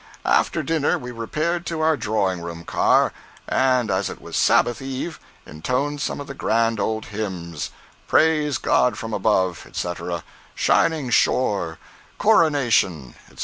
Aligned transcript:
After 0.25 0.63
dinner 0.63 0.97
we 0.97 1.11
repaired 1.11 1.63
to 1.67 1.81
our 1.81 1.95
drawing 1.95 2.41
room 2.41 2.63
car, 2.63 3.13
and, 3.47 3.91
as 3.91 4.09
it 4.09 4.19
was 4.19 4.35
Sabbath 4.35 4.81
eve, 4.81 5.19
intoned 5.45 6.01
some 6.01 6.19
of 6.19 6.25
the 6.25 6.33
grand 6.33 6.79
old 6.79 7.05
hymns—"Praise 7.13 8.57
God 8.57 8.97
from 8.97 9.11
whom," 9.13 9.55
etc.; 9.63 10.23
"Shining 10.55 11.11
Shore," 11.11 11.77
"Coronation," 12.17 13.13
etc. 13.25 13.39